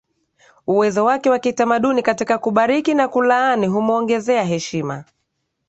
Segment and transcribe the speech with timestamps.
[0.67, 5.03] uwezo wake wa kitamaduni katika kubariki na kulaani humuongezea heshima